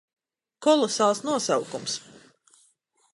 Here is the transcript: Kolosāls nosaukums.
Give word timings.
Kolosāls 0.67 1.21
nosaukums. 1.27 1.99